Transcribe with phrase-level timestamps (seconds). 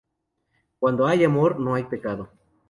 [0.79, 2.27] Cuando hay amor, no hay pecado